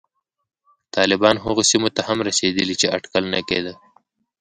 طالبان 0.95 1.35
هغو 1.45 1.61
سیمو 1.71 1.89
ته 1.95 2.01
هم 2.07 2.17
رسېدلي 2.27 2.75
چې 2.81 2.91
اټکل 2.95 3.23
نه 3.33 3.39
کېده 3.49 3.73